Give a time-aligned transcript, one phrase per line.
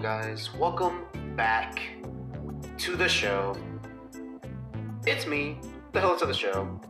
[0.00, 0.54] guys.
[0.54, 1.04] Welcome
[1.36, 1.78] back
[2.78, 3.54] to the show.
[5.06, 5.58] It's me,
[5.92, 6.80] the host of the show.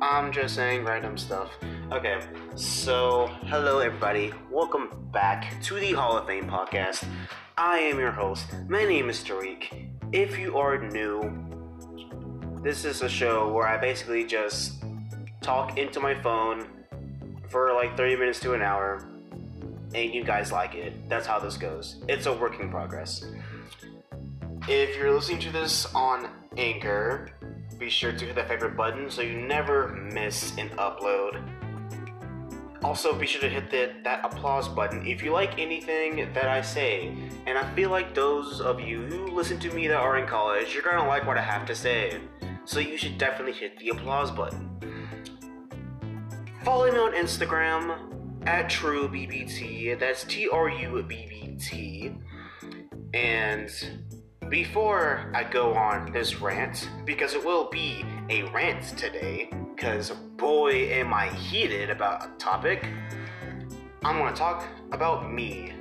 [0.00, 1.50] I'm just saying random stuff.
[1.92, 2.22] Okay,
[2.54, 4.32] so hello everybody.
[4.50, 7.04] Welcome back to the Hall of Fame podcast.
[7.58, 8.46] I am your host.
[8.66, 9.90] My name is Tariq.
[10.12, 11.30] If you are new,
[12.62, 14.82] this is a show where I basically just
[15.42, 16.66] talk into my phone
[17.50, 19.06] for like 30 minutes to an hour
[19.94, 21.08] and you guys like it.
[21.08, 22.02] That's how this goes.
[22.08, 23.24] It's a work in progress.
[24.68, 27.30] If you're listening to this on Anchor,
[27.78, 31.42] be sure to hit that favorite button so you never miss an upload.
[32.82, 36.60] Also, be sure to hit the, that applause button if you like anything that I
[36.60, 37.12] say.
[37.46, 40.74] And I feel like those of you who listen to me that are in college,
[40.74, 42.20] you're gonna like what I have to say.
[42.64, 44.68] So you should definitely hit the applause button.
[46.62, 49.98] Follow me on Instagram at True BBT.
[49.98, 52.14] That's T R U B B T.
[53.14, 53.70] And
[54.48, 60.72] before I go on this rant, because it will be a rant today, because boy
[60.72, 62.86] am I heated about a topic,
[64.04, 65.72] I'm gonna talk about me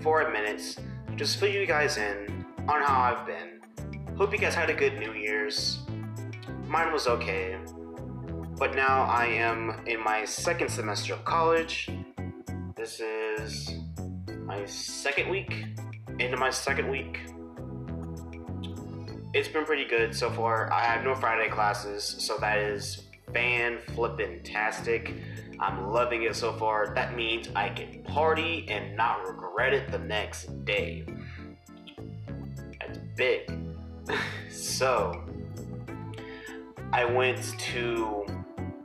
[0.00, 0.76] for a minute,
[1.16, 3.60] just fill you guys in on how I've been.
[4.16, 5.80] Hope you guys had a good New Year's.
[6.66, 7.58] Mine was okay.
[8.56, 11.90] But now I am in my second semester of college.
[12.76, 13.68] This is
[14.44, 15.64] my second week,
[16.20, 17.18] into my second week.
[19.32, 20.72] It's been pretty good so far.
[20.72, 23.02] I have no Friday classes, so that is
[23.32, 25.12] fan flippin' tastic.
[25.58, 26.94] I'm loving it so far.
[26.94, 31.04] That means I can party and not regret it the next day.
[32.78, 33.50] That's big.
[34.48, 35.24] so,
[36.92, 38.24] I went to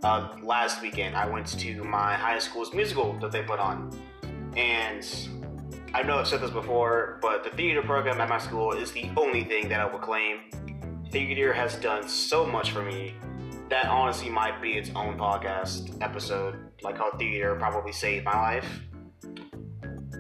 [0.04, 1.16] uh, last weekend.
[1.16, 3.92] I went to my high school's musical that they put on,
[4.56, 5.06] and
[5.94, 9.10] I know I've said this before, but the theater program at my school is the
[9.18, 10.42] only thing that I will claim.
[11.12, 13.16] Theater has done so much for me
[13.70, 18.82] that honestly might be its own podcast episode, like how theater probably saved my life.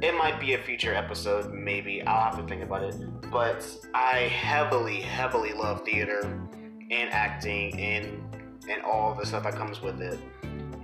[0.01, 2.01] It might be a future episode, maybe.
[2.03, 2.95] I'll have to think about it.
[3.31, 6.21] But I heavily, heavily love theater
[6.89, 8.28] and acting and
[8.69, 10.19] and all the stuff that comes with it.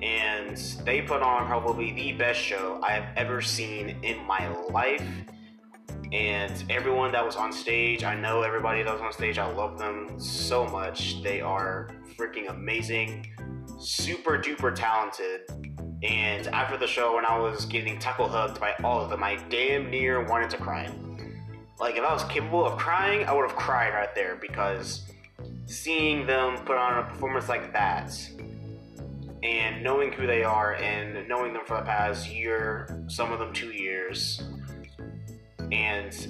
[0.02, 5.04] And they put on probably the best show I have ever seen in my life.
[6.12, 9.80] And everyone that was on stage, I know everybody that was on stage, I love
[9.80, 11.24] them so much.
[11.24, 13.28] They are freaking amazing,
[13.80, 15.42] super duper talented.
[16.04, 19.38] And after the show, when I was getting tackle hugged by all of them, I
[19.50, 20.90] damn near wanted to cry.
[21.80, 25.05] Like, if I was capable of crying, I would have cried right there because
[25.66, 28.18] seeing them put on a performance like that
[29.44, 33.54] and knowing who they are and knowing them for the past year, some of them
[33.54, 34.42] two years,
[35.72, 36.28] and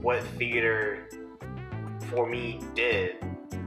[0.00, 1.08] what theater
[2.06, 3.16] for me did,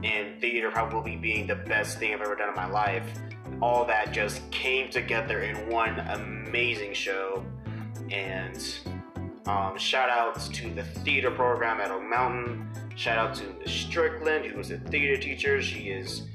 [0.02, 3.04] and theater probably being the best thing I've ever done in my life,
[3.60, 7.44] all that just came together in one amazing show.
[8.10, 8.58] And
[9.46, 12.68] um, shout outs to the theater program at Oak Mountain.
[12.94, 15.60] Shout out to Miss Strickland, who is a theater teacher.
[15.60, 16.26] She is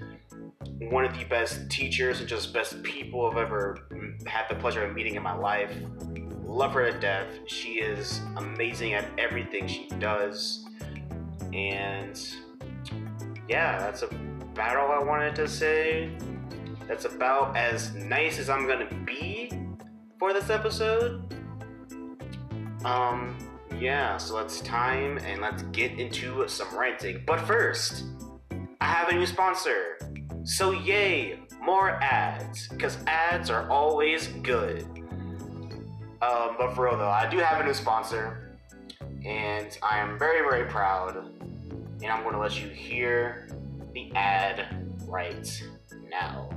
[0.79, 3.87] one of the best teachers and just best people I've ever
[4.25, 5.71] had the pleasure of meeting in my life.
[6.45, 7.27] Love her to death.
[7.45, 10.65] She is amazing at everything she does.
[11.53, 12.19] And
[13.47, 16.11] yeah, that's about all I wanted to say.
[16.87, 19.51] That's about as nice as I'm gonna be
[20.19, 21.33] for this episode.
[22.85, 23.37] Um,
[23.79, 27.23] yeah, so let's time and let's get into some ranting.
[27.25, 28.05] But first,
[28.81, 29.97] I have a new sponsor.
[30.43, 34.83] So, yay, more ads, because ads are always good.
[36.21, 38.57] Um, but for real though, I do have a new sponsor,
[39.25, 41.17] and I am very, very proud.
[42.01, 43.47] And I'm going to let you hear
[43.93, 45.63] the ad right
[46.09, 46.49] now.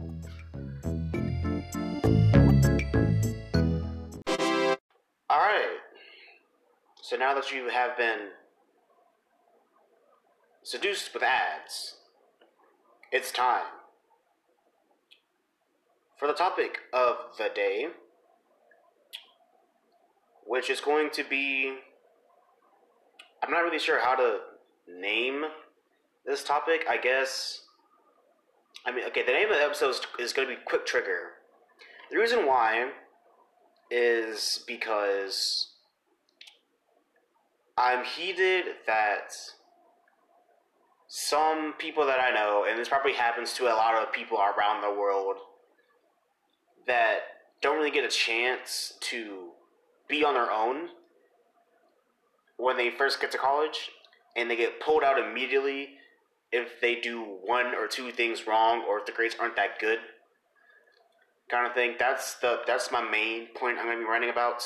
[7.11, 8.29] So now that you have been
[10.63, 11.97] seduced with ads,
[13.11, 13.65] it's time
[16.17, 17.89] for the topic of the day,
[20.47, 21.75] which is going to be.
[23.43, 24.39] I'm not really sure how to
[24.89, 25.47] name
[26.25, 26.85] this topic.
[26.89, 27.65] I guess.
[28.87, 31.31] I mean, okay, the name of the episode is, is going to be Quick Trigger.
[32.13, 32.91] The reason why
[33.91, 35.71] is because
[37.81, 39.33] I'm heated that
[41.09, 44.83] some people that I know, and this probably happens to a lot of people around
[44.83, 45.37] the world,
[46.87, 47.21] that
[47.63, 49.53] don't really get a chance to
[50.09, 50.89] be on their own
[52.59, 53.91] when they first get to college
[54.37, 55.89] and they get pulled out immediately
[56.53, 60.01] if they do one or two things wrong or if the grades aren't that good
[61.51, 61.95] kind of thing.
[61.99, 64.63] That's the that's my main point i'm going to be writing about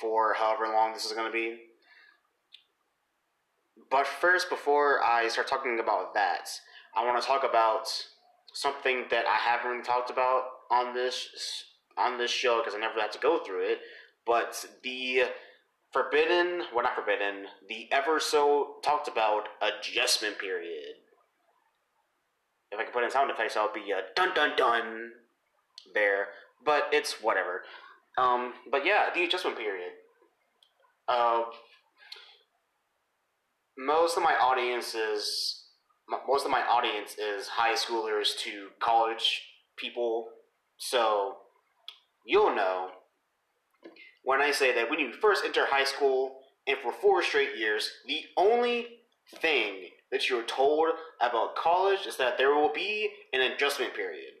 [0.00, 1.58] for however long this is going to be
[3.90, 6.48] but first before i start talking about that
[6.96, 7.88] i want to talk about
[8.52, 11.28] something that i haven't really talked about on this
[11.96, 13.78] on this show because i never had to go through it
[14.26, 15.22] but the
[15.92, 20.94] forbidden, well, not forbidden, the ever so talked about adjustment period.
[22.70, 25.12] If I can put in sound effects, I'll be a dun dun dun
[25.94, 26.28] there,
[26.64, 27.62] but it's whatever.
[28.18, 29.92] Um, but yeah, the adjustment period.
[31.06, 31.44] Uh,
[33.78, 35.54] most of my audience is
[36.26, 39.42] most of my audience is high schoolers to college
[39.76, 40.28] people,
[40.78, 41.36] so
[42.26, 42.88] you'll know
[44.24, 47.90] when I say that when you first enter high school and for four straight years,
[48.06, 48.86] the only
[49.36, 50.88] thing that you're told
[51.20, 54.32] about college is that there will be an adjustment period.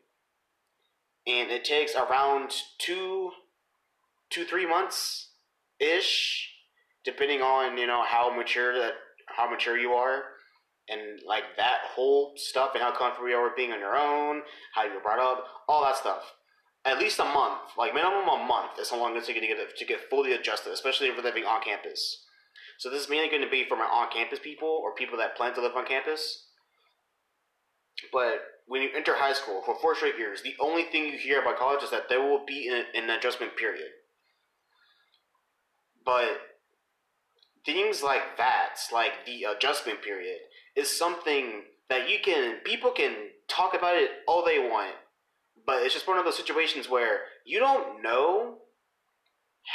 [1.26, 3.30] And it takes around two,
[4.30, 5.30] two, three months
[5.78, 6.50] ish,
[7.04, 8.92] depending on, you know, how mature that
[9.36, 10.22] how mature you are.
[10.88, 14.42] And like that whole stuff and how comfortable you are with being on your own,
[14.74, 16.32] how you were brought up, all that stuff
[16.84, 19.76] at least a month, like minimum a month, is how long it's going to get
[19.76, 22.24] to get fully adjusted, especially if we're living on campus.
[22.78, 25.54] So this is mainly going to be for my on-campus people or people that plan
[25.54, 26.46] to live on campus.
[28.12, 31.42] But when you enter high school for four straight years, the only thing you hear
[31.42, 33.88] about college is that there will be an adjustment period.
[36.04, 36.38] But
[37.64, 40.38] things like that, like the adjustment period,
[40.76, 43.14] is something that you can people can
[43.48, 44.94] talk about it all they want
[45.68, 48.56] but it's just one of those situations where you don't know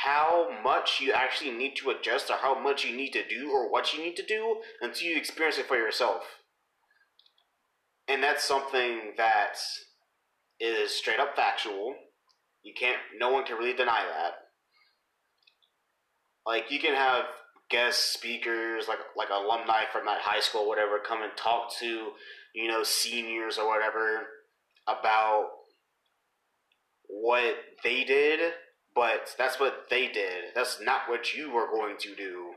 [0.02, 3.72] how much you actually need to adjust or how much you need to do or
[3.72, 6.24] what you need to do until you experience it for yourself.
[8.08, 9.60] And that's something that
[10.60, 11.94] is straight up factual.
[12.64, 14.32] You can't, no one can really deny that.
[16.44, 17.26] Like, you can have
[17.70, 22.12] guest speakers, like, like alumni from that high school, whatever, come and talk to,
[22.54, 24.28] you know, seniors or whatever
[24.88, 25.50] about
[27.08, 28.40] what they did,
[28.96, 30.46] but that's what they did.
[30.56, 32.52] That's not what you are going to do.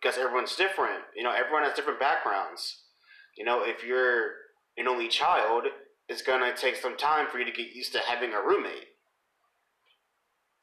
[0.00, 1.02] Because everyone's different.
[1.16, 2.82] You know, everyone has different backgrounds.
[3.36, 4.32] You know, if you're
[4.76, 5.64] an only child,
[6.08, 8.88] it's gonna take some time for you to get used to having a roommate.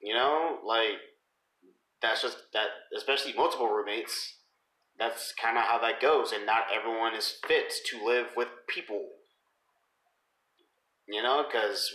[0.01, 0.99] You know, like
[2.01, 4.35] that's just that especially multiple roommates
[4.97, 9.07] that's kind of how that goes and not everyone is fit to live with people
[11.07, 11.93] you know because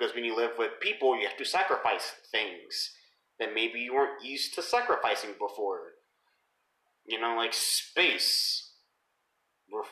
[0.00, 2.92] because when you live with people, you have to sacrifice things
[3.38, 5.80] that maybe you weren't used to sacrificing before.
[7.06, 8.72] You know, like space,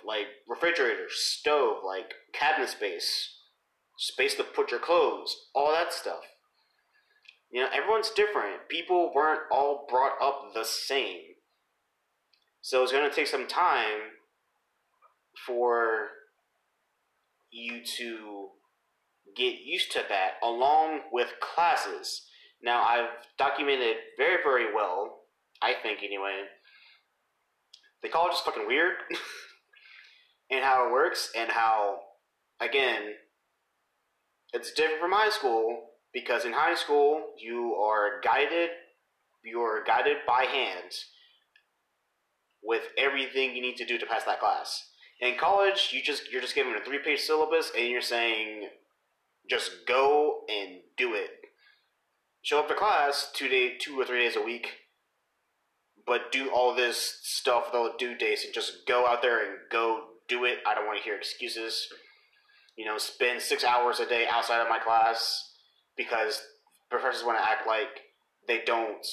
[0.07, 3.35] like refrigerator, stove, like cabinet space,
[3.99, 6.23] space to put your clothes, all that stuff.
[7.51, 8.69] You know, everyone's different.
[8.69, 11.21] People weren't all brought up the same.
[12.61, 14.01] So it's going to take some time
[15.47, 16.09] for
[17.51, 18.49] you to
[19.37, 22.27] get used to that along with classes.
[22.63, 25.21] Now, I've documented very, very well,
[25.63, 26.43] I think anyway,
[28.03, 28.95] the college is fucking weird
[30.51, 32.01] and how it works and how,
[32.61, 33.15] again,
[34.53, 38.71] it's different from high school because in high school you are guided,
[39.45, 41.07] you are guided by hands
[42.63, 44.91] with everything you need to do to pass that class.
[45.21, 48.69] In college, you just you're just given a three page syllabus and you're saying
[49.51, 51.31] just go and do it.
[52.43, 54.69] Show up to class two day, two or three days a week,
[56.07, 59.45] but do all this stuff with all the due dates and just go out there
[59.45, 60.59] and go do it.
[60.67, 61.89] I don't want to hear excuses.
[62.77, 65.48] You know, spend six hours a day outside of my class
[65.99, 66.41] because
[66.91, 67.89] professors want to act like
[68.47, 69.07] they don't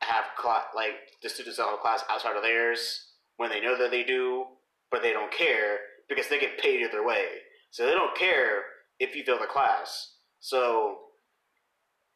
[0.00, 3.06] have class, like the students don't have class outside of theirs
[3.38, 4.44] when they know that they do,
[4.90, 7.24] but they don't care because they get paid either way.
[7.70, 8.62] So they don't care
[8.98, 10.14] if you fail the class.
[10.40, 10.98] So,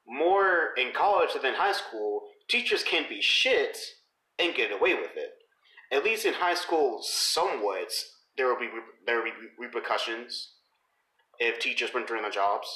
[0.06, 3.78] more in college than high school, teachers can be shit
[4.38, 5.32] and get away with it.
[5.92, 7.88] At least in high school, somewhat
[8.36, 8.68] there will be
[9.06, 10.52] there will be repercussions
[11.38, 12.68] if teachers weren't doing their jobs.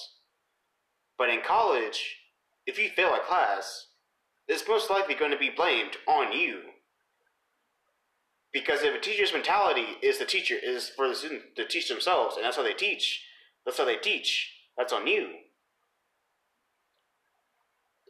[1.18, 2.16] But in college,
[2.66, 3.88] if you fail a class,
[4.46, 6.60] it's most likely going to be blamed on you.
[8.52, 12.36] Because if a teacher's mentality is the teacher is for the student to teach themselves,
[12.36, 13.24] and that's how they teach,
[13.66, 14.54] that's how they teach.
[14.78, 15.28] That's on you.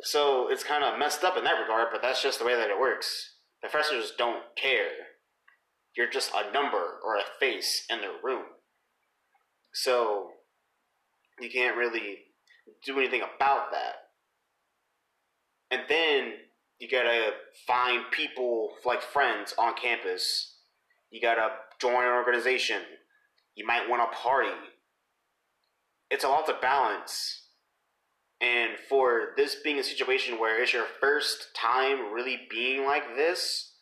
[0.02, 2.70] So it's kind of messed up in that regard, but that's just the way that
[2.70, 3.34] it works.
[3.60, 4.90] Professors don't care.
[5.96, 8.44] You're just a number or a face in their room.
[9.72, 10.30] So
[11.40, 12.18] you can't really
[12.84, 13.94] do anything about that.
[15.70, 16.32] And then
[16.78, 17.32] you gotta
[17.66, 20.56] find people like friends on campus.
[21.10, 21.48] You gotta
[21.80, 22.82] join an organization.
[23.54, 24.50] You might want to party.
[26.10, 27.42] It's a lot to balance.
[28.40, 33.72] And for this being a situation where it's your first time really being like this,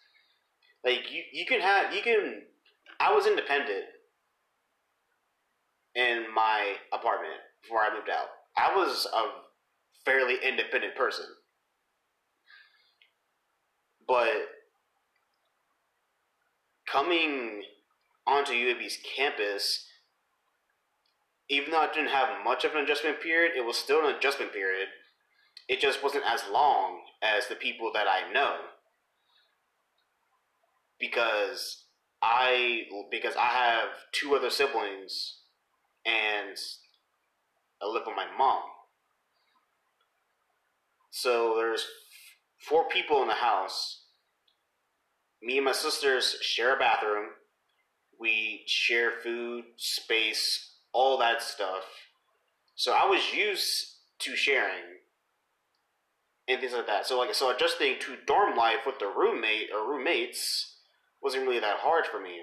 [0.83, 2.43] like you, you can have you can
[2.99, 3.85] I was independent
[5.95, 8.29] in my apartment before I moved out.
[8.57, 11.27] I was a fairly independent person.
[14.09, 14.49] But
[16.91, 17.63] coming
[18.27, 19.85] onto UAB's campus,
[21.49, 24.53] even though I didn't have much of an adjustment period, it was still an adjustment
[24.53, 24.89] period.
[25.69, 28.57] It just wasn't as long as the people that I know.
[30.99, 31.85] Because
[32.23, 35.41] I because I have two other siblings
[36.07, 36.57] and
[37.83, 38.63] I live with my mom.
[41.11, 41.87] So there's
[42.59, 44.03] four people in the house.
[45.43, 47.31] Me and my sisters share a bathroom.
[48.19, 51.85] We share food, space, all that stuff.
[52.75, 54.85] So I was used to sharing
[56.49, 57.07] and things like that.
[57.07, 60.77] So like so adjusting to dorm life with the roommate or roommates
[61.23, 62.41] wasn't really that hard for me.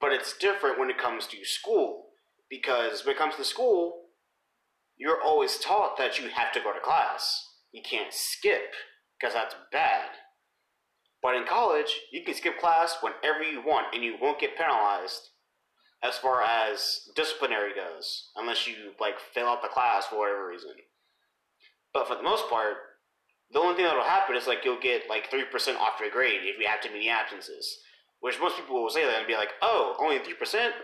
[0.00, 2.05] But it's different when it comes to school
[2.50, 4.02] because when it comes to school,
[4.96, 7.44] you're always taught that you have to go to class.
[7.72, 8.74] You can't skip
[9.18, 10.08] because that's bad.
[11.22, 15.30] But in college, you can skip class whenever you want and you won't get penalized
[16.02, 20.72] as far as disciplinary goes, unless you like fail out the class for whatever reason.
[21.92, 22.76] But for the most part,
[23.50, 26.40] the only thing that'll happen is like you'll get like three percent off your grade
[26.42, 27.78] if you have too many absences.
[28.20, 30.74] Which most people will say that and be like, "Oh, only three percent?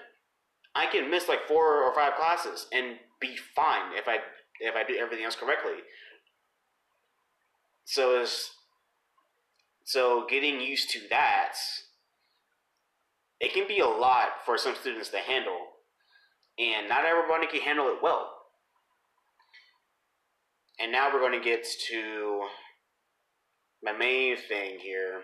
[0.75, 4.19] I can miss like four or five classes and be fine if I
[4.61, 5.83] if I do everything else correctly."
[7.85, 8.51] So it's
[9.85, 11.55] so getting used to that,
[13.41, 15.59] it can be a lot for some students to handle,
[16.59, 18.31] and not everybody can handle it well.
[20.81, 22.47] And now we're going to get to
[23.83, 25.23] my main thing here.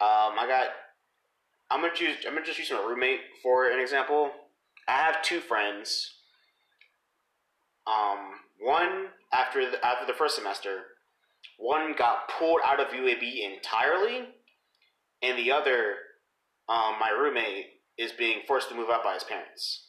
[0.00, 0.68] Um, I got.
[1.70, 2.16] I'm gonna choose.
[2.26, 4.30] I'm gonna just use my roommate for an example.
[4.88, 6.12] I have two friends.
[7.86, 10.82] Um, one after the, after the first semester,
[11.58, 14.28] one got pulled out of UAB entirely,
[15.22, 15.96] and the other,
[16.68, 17.66] um, my roommate,
[17.98, 19.88] is being forced to move out by his parents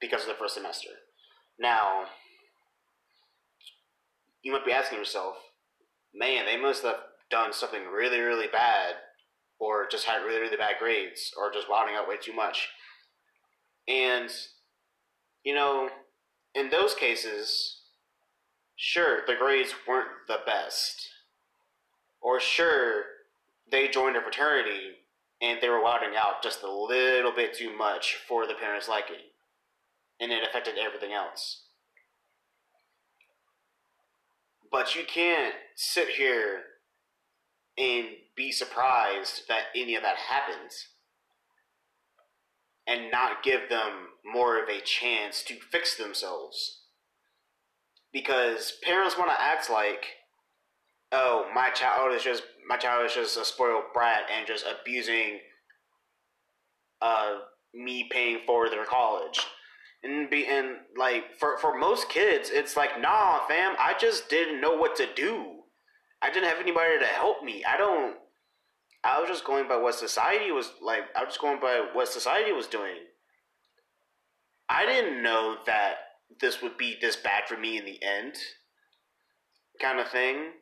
[0.00, 0.90] because of the first semester.
[1.58, 2.04] Now,
[4.42, 5.36] you might be asking yourself,
[6.14, 6.96] man, they must have
[7.30, 8.94] done something really, really bad,
[9.60, 12.70] or just had really, really bad grades, or just wilding out way too much.
[13.86, 14.30] And,
[15.44, 15.90] you know,
[16.54, 17.82] in those cases,
[18.74, 21.08] sure, the grades weren't the best.
[22.22, 23.04] Or sure,
[23.70, 24.96] they joined a fraternity
[25.42, 29.16] and they were wilding out just a little bit too much for the parents' liking.
[30.20, 31.64] And it affected everything else.
[34.70, 36.62] But you can't sit here
[37.78, 38.08] and
[38.40, 40.86] be surprised that any of that happens
[42.86, 43.92] and not give them
[44.24, 46.80] more of a chance to fix themselves.
[48.14, 50.06] Because parents want to act like,
[51.12, 55.40] oh, my child is just my child is just a spoiled brat and just abusing
[57.02, 57.40] uh,
[57.74, 59.38] me paying for their college.
[60.02, 64.62] And be and like for for most kids, it's like, nah, fam, I just didn't
[64.62, 65.58] know what to do.
[66.22, 67.64] I didn't have anybody to help me.
[67.64, 68.16] I don't
[69.02, 71.04] I was just going by what society was like.
[71.16, 72.96] I was just going by what society was doing.
[74.68, 75.94] I didn't know that
[76.40, 78.34] this would be this bad for me in the end,
[79.80, 80.52] kind of thing.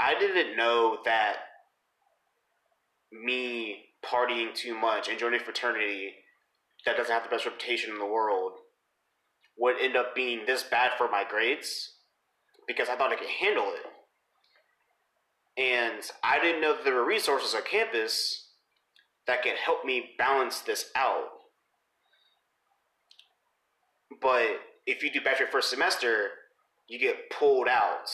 [0.00, 1.36] I didn't know that
[3.12, 6.12] me partying too much and joining a fraternity
[6.84, 8.52] that doesn't have the best reputation in the world
[9.56, 11.94] would end up being this bad for my grades
[12.66, 13.86] because I thought I could handle it.
[15.56, 18.48] And I didn't know that there were resources on campus
[19.26, 21.28] that could help me balance this out.
[24.20, 26.30] But if you do your first semester,
[26.88, 28.10] you get pulled out.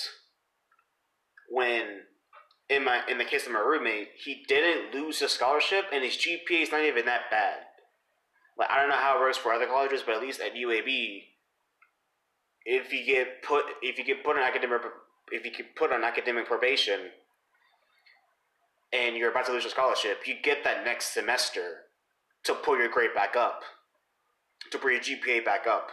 [1.49, 2.02] When
[2.68, 6.16] in my in the case of my roommate, he didn't lose his scholarship and his
[6.16, 7.59] GPA is not even that bad.
[8.56, 11.23] Like I don't know how it works for other colleges, but at least at UAB,
[12.64, 14.82] if you get put if you get put on academic
[15.32, 17.00] if you get put on academic probation
[18.92, 21.82] and you're about to lose your scholarship, you get that next semester
[22.44, 23.62] to pull your grade back up,
[24.70, 25.88] to pull your GPA back up.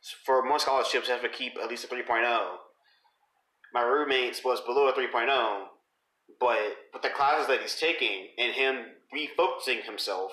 [0.00, 2.22] So for most scholarships, you have to keep at least a 3.0.
[3.72, 5.64] My roommate's was below a 3.0,
[6.40, 6.58] but
[6.92, 10.32] with the classes that he's taking and him refocusing himself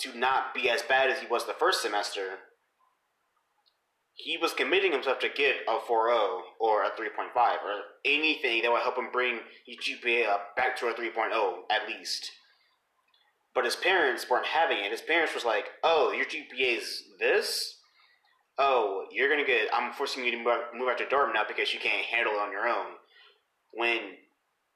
[0.00, 2.38] to not be as bad as he was the first semester,
[4.16, 8.80] he was committing himself to get a 4.0 or a 3.5 or anything that would
[8.80, 11.30] help him bring his GPA up back to a 3.0
[11.70, 12.32] at least.
[13.54, 14.90] But his parents weren't having it.
[14.90, 17.78] His parents was like, "Oh, your GPA is this.
[18.58, 19.72] Oh, you're gonna get.
[19.72, 22.52] I'm forcing you to move out your dorm now because you can't handle it on
[22.52, 22.98] your own."
[23.72, 24.18] When,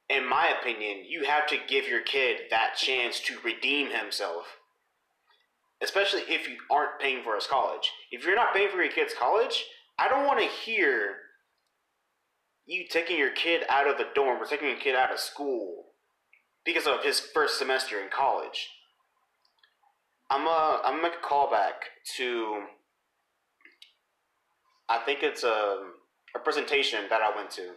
[0.07, 4.60] in my opinion, you have to give your kid that chance to redeem himself
[5.81, 7.91] especially if you aren't paying for his college.
[8.11, 9.65] If you're not paying for your kid's college,
[9.97, 11.15] I don't want to hear
[12.65, 15.85] you taking your kid out of the dorm or taking your kid out of school
[16.63, 18.69] because of his first semester in college.
[20.29, 22.63] I'm uh I'm gonna make a callback to
[24.87, 25.77] I think it's a
[26.35, 27.71] a presentation that I went to.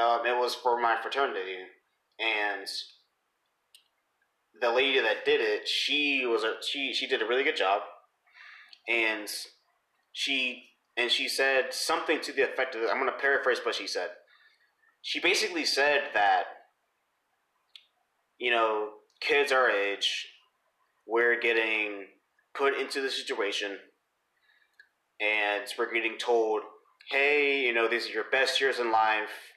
[0.00, 1.56] Um, it was for my fraternity,
[2.20, 2.68] and
[4.60, 7.82] the lady that did it, she was a she she did a really good job,
[8.88, 9.28] and
[10.12, 10.64] she
[10.96, 14.08] and she said something to the effect of I'm going to paraphrase what she said.
[15.02, 16.44] She basically said that
[18.38, 20.28] you know kids our age
[21.06, 22.06] we're getting
[22.54, 23.78] put into the situation
[25.20, 26.62] and we're getting told
[27.10, 29.52] hey you know these are your best years in life.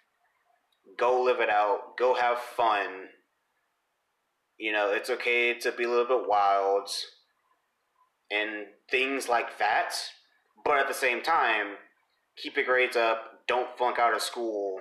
[0.97, 1.97] Go live it out.
[1.97, 3.07] Go have fun
[4.61, 6.87] you know, it's okay to be a little bit wild
[8.29, 9.95] and things like that.
[10.63, 11.77] But at the same time,
[12.37, 13.41] keep your grades up.
[13.47, 14.79] Don't flunk out of school.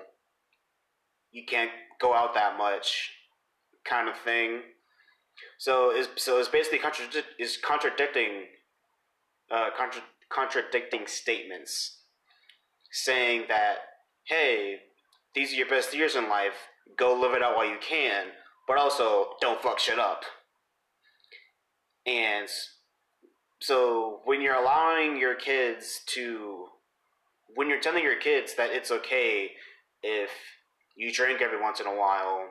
[1.33, 3.11] You can't go out that much,
[3.87, 4.61] kind of thing.
[5.59, 8.49] So is so it's basically contradic- is contradicting,
[9.51, 12.03] uh, contra- contradicting statements,
[12.93, 13.77] saying that
[14.25, 14.81] hey,
[15.35, 16.69] these are your best years in life.
[16.99, 18.27] Go live it out while you can
[18.70, 20.22] but also don't fuck shit up.
[22.06, 22.48] And
[23.61, 26.66] so when you're allowing your kids to,
[27.56, 29.50] when you're telling your kids that it's okay
[30.04, 30.30] if
[30.96, 32.46] you drink every once in a while,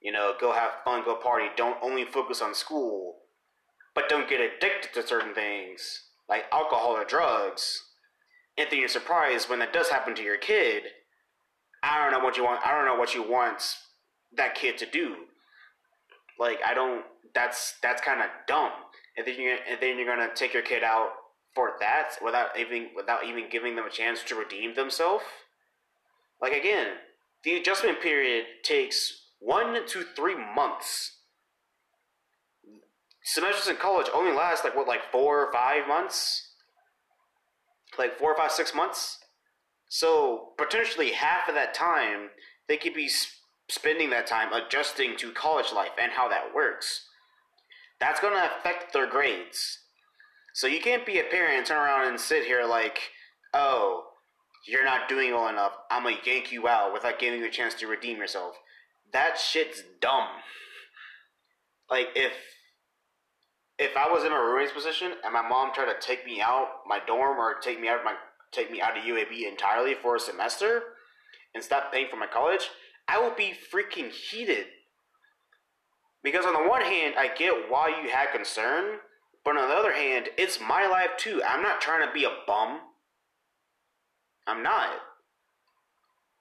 [0.00, 3.16] you know, go have fun, go party, don't only focus on school,
[3.92, 7.82] but don't get addicted to certain things like alcohol or drugs.
[8.56, 10.84] And then you're surprised when that does happen to your kid.
[11.82, 12.64] I don't know what you want.
[12.64, 13.64] I don't know what you want
[14.36, 15.16] that kid to do.
[16.38, 17.04] Like I don't.
[17.34, 18.72] That's that's kind of dumb.
[19.16, 21.10] And then you and then you're gonna take your kid out
[21.54, 25.24] for that without even without even giving them a chance to redeem themselves.
[26.40, 26.88] Like again,
[27.44, 31.12] the adjustment period takes one to three months.
[33.22, 36.52] Semesters in college only last like what, like four or five months?
[37.98, 39.18] Like four or five, six months?
[39.88, 42.30] So potentially half of that time
[42.68, 43.08] they could be
[43.68, 47.06] spending that time adjusting to college life and how that works.
[47.98, 49.78] That's going to affect their grades.
[50.54, 52.98] So you can't be a parent and turn around and sit here like,
[53.52, 54.04] oh,
[54.66, 55.72] you're not doing well enough.
[55.90, 58.56] I'm going to yank you out without giving you a chance to redeem yourself.
[59.12, 60.28] That shit's dumb.
[61.90, 62.32] Like, if
[63.78, 66.68] if I was in my roommate's position and my mom tried to take me out
[66.86, 68.14] my dorm or take me out my
[68.50, 70.82] take me out of UAB entirely for a semester
[71.54, 72.70] and stop paying for my college,
[73.08, 74.66] I will be freaking heated.
[76.22, 78.98] Because on the one hand, I get why you had concern,
[79.44, 81.40] but on the other hand, it's my life too.
[81.46, 82.80] I'm not trying to be a bum.
[84.46, 84.88] I'm not.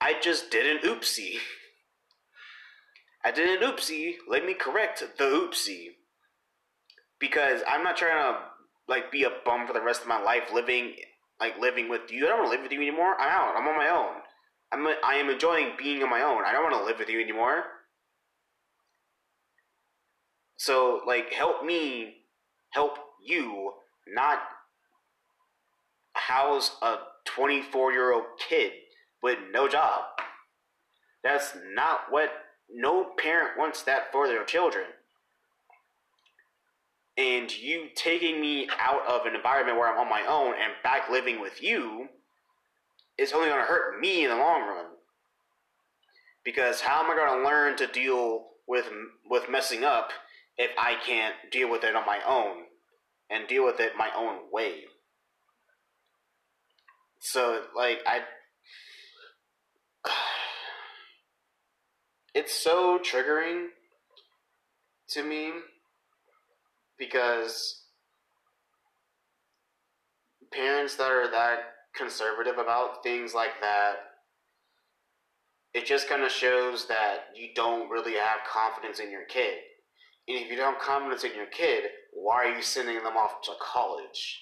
[0.02, 1.36] I just did an oopsie.
[3.24, 4.16] I did an oopsie.
[4.28, 5.90] Let me correct the oopsie.
[7.20, 8.40] Because I'm not trying to
[8.88, 10.96] like be a bum for the rest of my life living
[11.40, 12.26] like living with you.
[12.26, 13.20] I don't want to live with you anymore.
[13.20, 13.56] I'm out.
[13.58, 14.22] I'm on my own.
[14.76, 16.44] I'm am enjoying being on my own.
[16.46, 17.64] I don't want to live with you anymore.
[20.58, 22.16] So like help me
[22.72, 23.72] help you
[24.08, 24.40] not
[26.14, 28.72] house a 24 year old kid
[29.24, 30.04] with no job.
[31.24, 32.30] That's not what
[32.70, 34.86] no parent wants that for their children.
[37.18, 41.10] And you taking me out of an environment where I'm on my own and back
[41.10, 42.10] living with you
[43.18, 44.86] it's only going to hurt me in the long run.
[46.44, 48.86] Because how am I going to learn to deal with
[49.30, 50.12] with messing up
[50.58, 52.64] if I can't deal with it on my own
[53.30, 54.84] and deal with it my own way?
[57.20, 58.22] So like I
[62.36, 63.68] it's so triggering
[65.10, 65.52] to me
[67.00, 67.82] because
[70.52, 73.96] parents that are that conservative about things like that
[75.74, 79.56] it just kind of shows that you don't really have confidence in your kid.
[80.26, 81.84] And if you don't have confidence in your kid
[82.16, 84.42] why are you sending them off to college?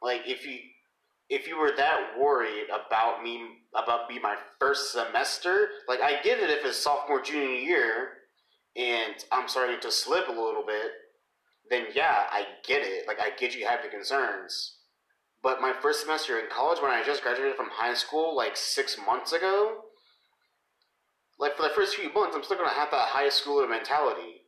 [0.00, 0.58] Like if you
[1.28, 3.40] if you were that worried about me
[3.74, 8.08] about me my first semester like i get it if it's sophomore junior year
[8.76, 10.90] and i'm starting to slip a little bit
[11.70, 13.06] then yeah, I get it.
[13.06, 14.78] Like I get you have the concerns.
[15.42, 18.96] But my first semester in college, when I just graduated from high school, like six
[19.04, 19.78] months ago,
[21.38, 24.42] like for the first few months, I'm still gonna have that high schooler mentality.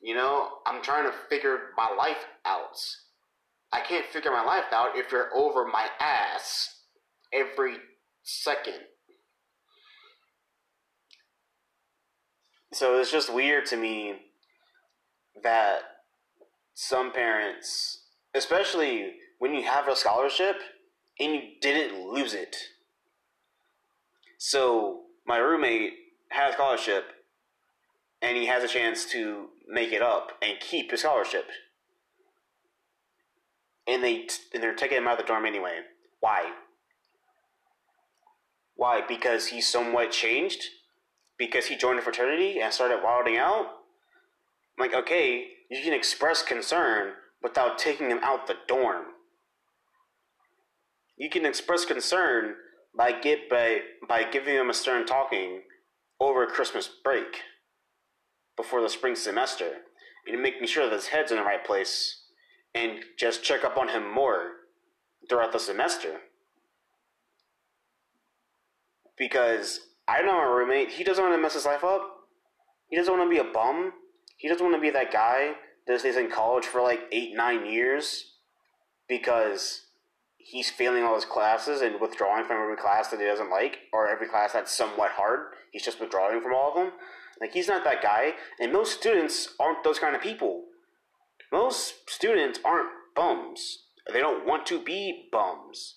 [0.00, 2.76] You know, I'm trying to figure my life out.
[3.72, 6.80] I can't figure my life out if you're over my ass
[7.32, 7.76] every
[8.22, 8.80] second.
[12.72, 14.16] So it's just weird to me
[15.42, 15.80] that
[16.76, 18.02] some parents,
[18.34, 20.56] especially when you have a scholarship
[21.18, 22.54] and you didn't lose it.
[24.36, 25.94] So my roommate
[26.28, 27.06] has a scholarship
[28.20, 31.46] and he has a chance to make it up and keep his scholarship.
[33.86, 35.78] And they and they're taking him out of the dorm anyway.
[36.20, 36.52] Why?
[38.74, 39.00] Why?
[39.08, 40.62] Because he's somewhat changed?
[41.38, 43.75] Because he joined a fraternity and started wilding out?
[44.78, 47.12] I'm like, okay, you can express concern
[47.42, 49.04] without taking him out the dorm.
[51.16, 52.54] You can express concern
[52.96, 55.62] by get by by giving him a stern talking
[56.20, 57.42] over Christmas break
[58.56, 59.70] before the spring semester
[60.26, 62.22] and making sure that his head's in the right place
[62.74, 64.52] and just check up on him more
[65.28, 66.20] throughout the semester.
[69.18, 72.02] Because I know my roommate, he doesn't want to mess his life up.
[72.88, 73.92] He doesn't want to be a bum.
[74.36, 75.54] He doesn't want to be that guy
[75.86, 78.32] that stays in college for like eight, nine years
[79.08, 79.82] because
[80.36, 84.08] he's failing all his classes and withdrawing from every class that he doesn't like, or
[84.08, 85.54] every class that's somewhat hard.
[85.72, 86.92] He's just withdrawing from all of them.
[87.40, 90.64] Like he's not that guy, and most students aren't those kind of people.
[91.52, 93.84] Most students aren't bums.
[94.12, 95.96] They don't want to be bums.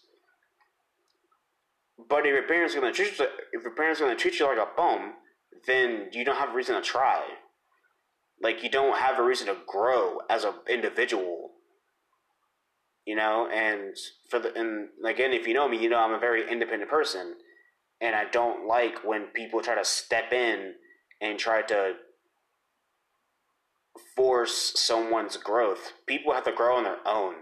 [2.08, 4.45] But if your parents are gonna treat you, if your parents are gonna treat you
[4.45, 5.13] like a bum,
[5.67, 7.23] then you don't have a reason to try.
[8.41, 11.52] Like you don't have a reason to grow as an individual.
[13.06, 13.95] You know, and
[14.30, 17.36] for the and again, if you know me, you know I'm a very independent person,
[17.99, 20.73] and I don't like when people try to step in
[21.21, 21.93] and try to
[24.15, 25.93] force someone's growth.
[26.08, 27.36] People have to grow on their own.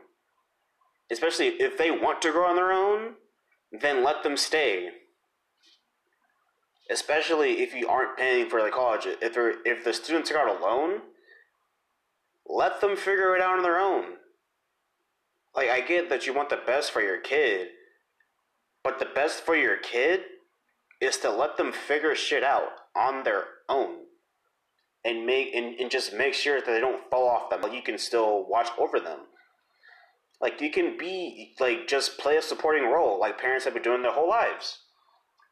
[1.11, 3.15] Especially if they want to grow on their own,
[3.71, 4.89] then let them stay
[6.89, 9.05] especially if you aren't paying for the college.
[9.05, 11.01] If if the students got a loan,
[12.45, 14.15] let them figure it out on their own.
[15.55, 17.69] Like I get that you want the best for your kid,
[18.83, 20.21] but the best for your kid
[21.01, 24.03] is to let them figure shit out on their own.
[25.03, 27.61] And make and, and just make sure that they don't fall off them.
[27.61, 29.19] Like you can still watch over them.
[30.41, 34.01] Like you can be like just play a supporting role like parents have been doing
[34.03, 34.79] their whole lives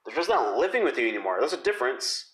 [0.06, 1.38] they're just not living with you anymore.
[1.40, 2.32] There's a difference.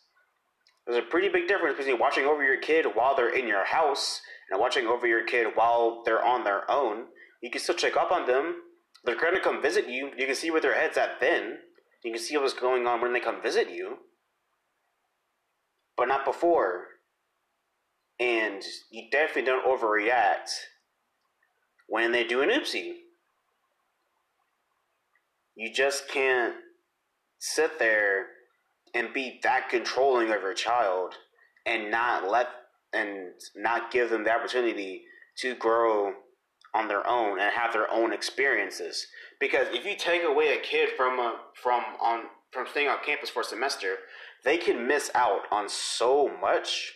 [0.85, 4.21] There's a pretty big difference between watching over your kid while they're in your house
[4.49, 7.05] and watching over your kid while they're on their own.
[7.41, 8.55] You can still check up on them.
[9.05, 10.11] They're going to come visit you.
[10.17, 11.59] You can see where their head's at then.
[12.03, 13.97] You can see what's going on when they come visit you.
[15.95, 16.87] But not before.
[18.19, 20.49] And you definitely don't overreact
[21.87, 22.93] when they do an oopsie.
[25.55, 26.55] You just can't
[27.41, 28.27] sit there
[28.93, 31.15] and be that controlling of your child
[31.65, 32.47] and not let
[32.93, 35.01] and not give them the opportunity
[35.37, 36.13] to grow
[36.75, 39.07] on their own and have their own experiences.
[39.39, 43.29] Because if you take away a kid from a, from on from staying on campus
[43.29, 43.95] for a semester
[44.43, 46.93] they can miss out on so much.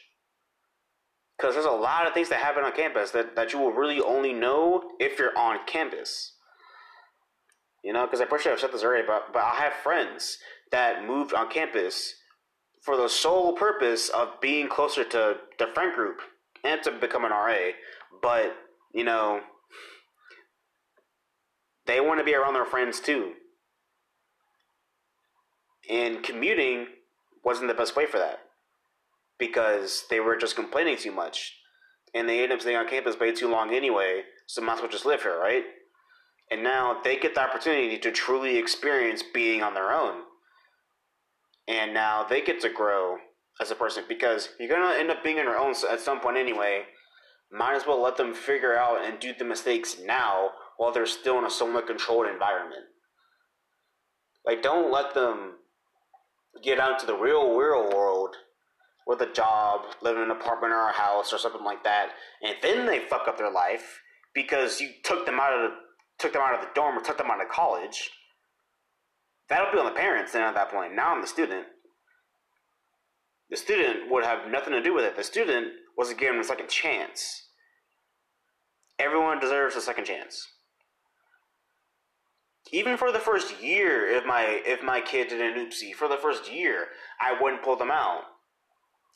[1.37, 3.99] Because there's a lot of things that happen on campus that, that you will really
[3.99, 6.34] only know if you're on campus
[7.85, 10.39] you know, because pretty sure I've said this already, but but I have friends
[10.71, 12.15] that moved on campus
[12.81, 16.17] for the sole purpose of being closer to the friend group
[16.63, 17.73] and to become an RA.
[18.23, 18.55] But
[18.91, 19.41] you know,
[21.85, 23.33] they want to be around their friends too.
[25.87, 26.87] And commuting
[27.43, 28.39] wasn't the best way for that
[29.37, 31.55] because they were just complaining too much.
[32.15, 34.89] And they ended up staying on campus way too long anyway, so might as well
[34.89, 35.65] just live here, right?
[36.51, 40.21] And now they get the opportunity to truly experience being on their own.
[41.67, 43.17] And now they get to grow
[43.59, 46.19] as a person because you're going to end up being on your own at some
[46.19, 46.83] point anyway.
[47.51, 51.39] Might as well let them figure out and do the mistakes now while they're still
[51.39, 52.83] in a somewhat controlled environment.
[54.45, 55.53] Like, don't let them
[56.61, 58.35] get out into the real, real world
[59.07, 62.09] with a job, live in an apartment or a house or something like that,
[62.43, 64.01] and then they fuck up their life
[64.33, 65.77] because you took them out of the
[66.19, 68.11] took them out of the dorm or took them out of college.
[69.49, 70.95] That'll be on the parents then at that point.
[70.95, 71.65] Now on the student.
[73.49, 75.15] The student would have nothing to do with it.
[75.15, 77.49] The student wasn't given a second chance.
[78.97, 80.47] Everyone deserves a second chance.
[82.71, 86.17] Even for the first year, if my if my kid did an oopsie, for the
[86.17, 86.87] first year,
[87.19, 88.21] I wouldn't pull them out.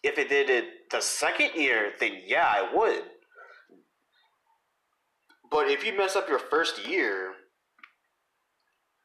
[0.04, 3.04] If it did it the second year, then yeah, I would.
[5.52, 7.34] But if you mess up your first year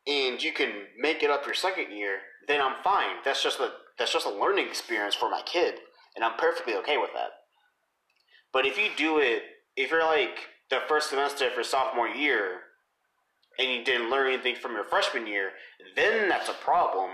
[0.07, 3.17] and you can make it up your second year, then I'm fine.
[3.25, 5.75] That's just a that's just a learning experience for my kid,
[6.17, 7.31] and I'm perfectly okay with that.
[8.53, 9.43] But if you do it,
[9.77, 10.37] if you're like
[10.69, 12.61] the first semester for sophomore year,
[13.59, 15.51] and you didn't learn anything from your freshman year,
[15.97, 17.11] then that's a problem.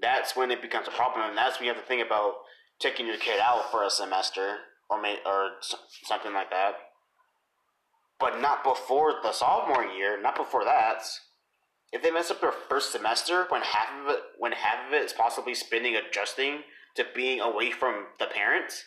[0.00, 2.34] That's when it becomes a problem, and that's when you have to think about
[2.80, 4.56] taking your kid out for a semester
[4.88, 5.50] or may, or
[6.04, 6.74] something like that.
[8.20, 11.02] But not before the sophomore year, not before that.
[11.92, 15.02] If they mess up their first semester, when half of it, when half of it
[15.02, 16.60] is possibly spending adjusting
[16.96, 18.84] to being away from the parents,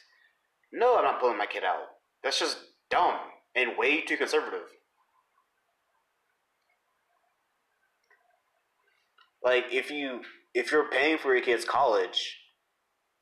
[0.71, 1.83] no, I'm not pulling my kid out.
[2.23, 2.57] That's just
[2.89, 3.15] dumb
[3.55, 4.67] and way too conservative.
[9.43, 10.21] Like if you
[10.53, 12.37] if you're paying for your kid's college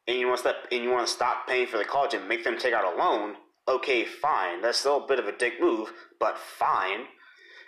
[0.08, 2.28] and you want to stop, and you want to stop paying for the college and
[2.28, 3.36] make them take out a loan,
[3.68, 4.62] okay, fine.
[4.62, 7.06] That's still a bit of a dick move, but fine.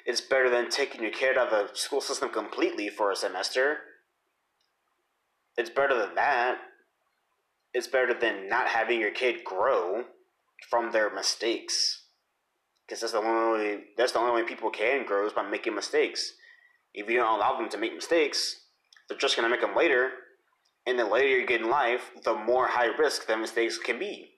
[0.05, 3.77] It's better than taking your kid out of the school system completely for a semester.
[5.57, 6.57] It's better than that.
[7.73, 10.03] It's better than not having your kid grow
[10.69, 12.05] from their mistakes.
[12.85, 15.75] Because that's the only way, that's the only way people can grow is by making
[15.75, 16.33] mistakes.
[16.93, 18.67] If you don't allow them to make mistakes,
[19.07, 20.11] they're just gonna make them later.
[20.85, 24.32] And the later you get in life, the more high risk the mistakes can be.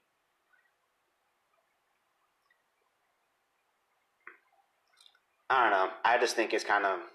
[5.49, 5.89] I don't know.
[6.03, 6.99] I just think it's kind of.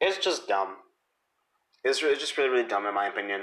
[0.00, 0.76] It's just dumb.
[1.82, 3.40] It's, it's just really, really dumb, in my opinion.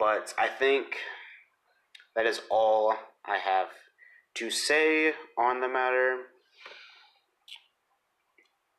[0.00, 0.86] But I think
[2.14, 2.94] that is all
[3.26, 3.68] I have
[4.36, 6.16] to say on the matter.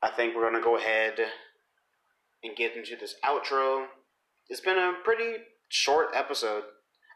[0.01, 1.13] I think we're to go ahead
[2.43, 3.85] and get into this outro.
[4.49, 6.63] It's been a pretty short episode.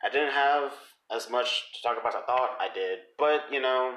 [0.04, 0.74] I didn't have
[1.13, 3.95] as much to talk about as I thought I did, but you know,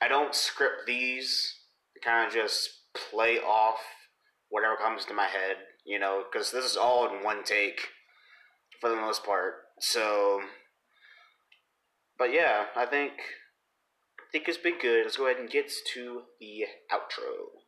[0.00, 1.54] I don't script these.
[1.96, 2.70] I kind of just
[3.10, 3.80] play off
[4.50, 7.88] whatever comes to my head, you know, because this is all in one take
[8.80, 9.54] for the most part.
[9.80, 10.40] So,
[12.18, 13.12] but yeah, I think
[14.20, 15.04] I think it's been good.
[15.04, 17.63] Let's go ahead and get to the outro.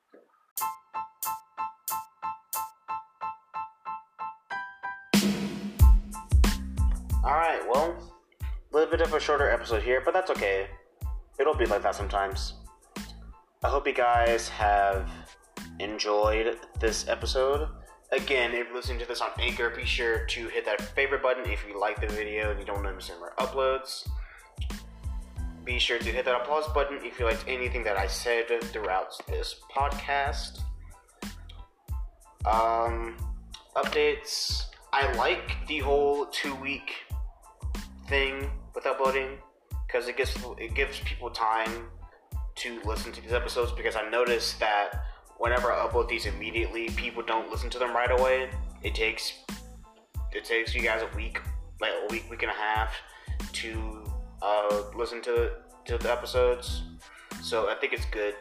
[7.26, 7.96] Alright, well,
[8.40, 10.68] a little bit of a shorter episode here, but that's okay.
[11.40, 12.54] It'll be like that sometimes.
[13.64, 15.10] I hope you guys have
[15.80, 17.68] enjoyed this episode.
[18.12, 21.50] Again, if you're listening to this on Anchor, be sure to hit that favorite button
[21.50, 24.08] if you like the video and you don't want to miss any more uploads.
[25.64, 29.20] Be sure to hit that applause button if you liked anything that I said throughout
[29.26, 30.60] this podcast.
[32.44, 33.16] Um,
[33.74, 34.66] updates.
[34.92, 36.92] I like the whole two week
[38.08, 39.38] thing with uploading
[39.86, 41.88] because it gives it gives people time
[42.56, 45.04] to listen to these episodes because I noticed that
[45.38, 48.48] whenever I upload these immediately, people don't listen to them right away.
[48.82, 49.32] It takes
[50.32, 51.40] it takes you guys a week,
[51.80, 52.94] like a week, week and a half,
[53.52, 54.04] to
[54.42, 55.52] uh, listen to
[55.86, 56.82] to the episodes.
[57.42, 58.34] So I think it's good.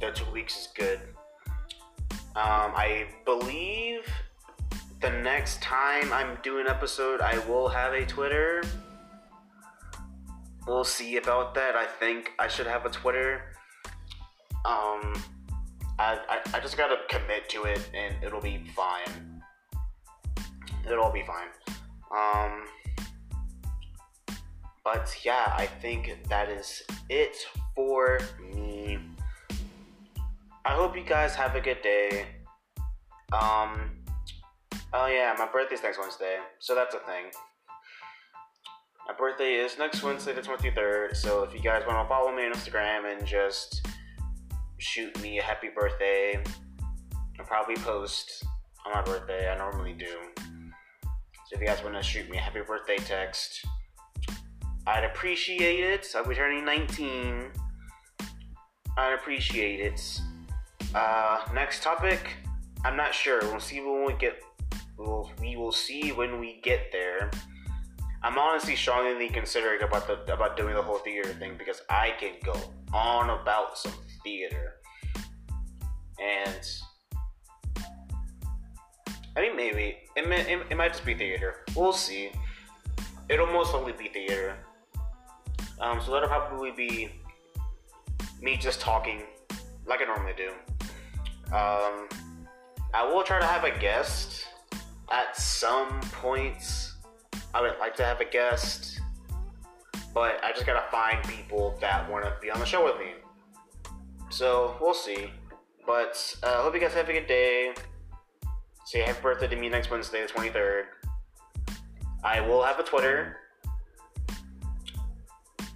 [0.00, 1.00] That two weeks is good.
[2.36, 4.04] Um, I believe
[5.04, 8.62] the next time I'm doing episode, I will have a Twitter.
[10.66, 11.76] We'll see about that.
[11.76, 13.42] I think I should have a Twitter.
[14.64, 15.12] Um,
[15.98, 19.42] I, I, I just gotta commit to it and it'll be fine.
[20.90, 21.48] It'll be fine.
[22.10, 22.64] Um,
[24.84, 27.36] but yeah, I think that is it
[27.76, 28.20] for
[28.54, 28.98] me.
[30.64, 32.24] I hope you guys have a good day.
[33.34, 33.90] Um,
[34.94, 37.26] oh yeah, my birthday's next Wednesday, so that's a thing.
[39.06, 41.14] My birthday is next Wednesday, the 23rd.
[41.14, 43.86] So if you guys want to follow me on Instagram and just
[44.78, 46.42] shoot me a happy birthday,
[47.38, 48.44] I'll probably post
[48.86, 49.50] on my birthday.
[49.50, 50.06] I normally do.
[50.36, 53.66] So if you guys want to shoot me a happy birthday text,
[54.86, 56.06] I'd appreciate it.
[56.14, 57.50] I'll be turning 19.
[58.96, 60.20] I'd appreciate it.
[60.94, 62.36] Uh, next topic.
[62.84, 63.40] I'm not sure.
[63.42, 64.40] We'll see when we get.
[64.96, 67.30] We'll, we will see when we get there.
[68.22, 72.32] I'm honestly strongly considering about the about doing the whole theater thing because I can
[72.42, 72.58] go
[72.92, 74.76] on about some theater,
[76.18, 76.66] and
[79.36, 81.66] I mean maybe it, may, it, it might just be theater.
[81.76, 82.30] We'll see.
[83.28, 84.56] It'll most likely be theater.
[85.80, 87.10] Um, so that'll probably be
[88.40, 89.22] me just talking
[89.86, 90.48] like I normally do.
[91.54, 92.08] Um,
[92.94, 94.46] I will try to have a guest
[95.14, 96.96] at some points.
[97.54, 99.00] I would like to have a guest,
[100.12, 103.12] but I just gotta find people that want to be on the show with me.
[104.30, 105.30] So we'll see.
[105.86, 107.74] But I uh, hope you guys have a good day.
[108.86, 110.84] Say happy birthday to me next Wednesday, the 23rd.
[112.24, 113.36] I will have a Twitter.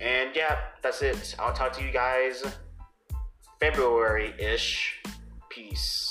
[0.00, 1.36] And yeah, that's it.
[1.38, 2.44] I'll talk to you guys
[3.60, 5.00] February ish.
[5.50, 6.07] Peace.